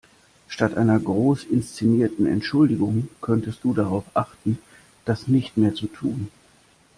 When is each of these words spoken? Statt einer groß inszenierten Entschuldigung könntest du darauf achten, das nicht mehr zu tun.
Statt 0.47 0.77
einer 0.77 0.99
groß 0.99 1.43
inszenierten 1.43 2.25
Entschuldigung 2.25 3.07
könntest 3.21 3.63
du 3.63 3.75
darauf 3.75 4.03
achten, 4.15 4.57
das 5.05 5.27
nicht 5.27 5.57
mehr 5.57 5.75
zu 5.75 5.85
tun. 5.85 6.31